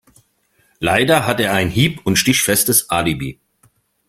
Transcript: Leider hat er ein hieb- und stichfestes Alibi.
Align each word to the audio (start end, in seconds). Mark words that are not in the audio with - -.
Leider 0.79 1.27
hat 1.27 1.39
er 1.41 1.53
ein 1.53 1.69
hieb- 1.69 2.01
und 2.05 2.15
stichfestes 2.15 2.89
Alibi. 2.89 3.39